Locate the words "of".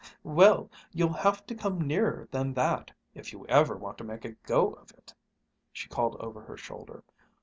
4.73-4.89